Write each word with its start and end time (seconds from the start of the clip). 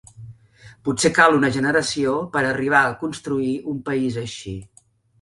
Potser 0.89 1.11
cal 1.17 1.37
una 1.41 1.51
generació 1.59 2.15
per 2.37 2.43
a 2.47 2.49
arribar 2.55 2.83
a 2.89 2.99
construir 3.05 3.55
un 3.75 3.89
país 3.93 4.23
així. 4.27 4.61